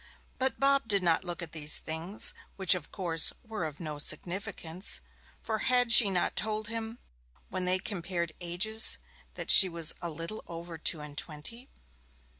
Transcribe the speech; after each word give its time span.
But 0.39 0.59
Bob 0.59 0.87
did 0.87 1.03
not 1.03 1.23
look 1.23 1.43
at 1.43 1.51
these 1.51 1.77
things, 1.77 2.33
which, 2.55 2.73
of 2.73 2.91
course, 2.91 3.33
were 3.43 3.65
of 3.65 3.79
no 3.79 3.99
significance; 3.99 4.99
for 5.39 5.59
had 5.59 5.91
she 5.91 6.09
not 6.09 6.35
told 6.35 6.69
him, 6.69 6.97
when 7.49 7.65
they 7.65 7.77
compared 7.77 8.33
ages, 8.41 8.97
that 9.35 9.51
she 9.51 9.69
was 9.69 9.93
a 10.01 10.09
little 10.09 10.43
over 10.47 10.79
two 10.79 11.01
and 11.01 11.15
twenty? 11.15 11.69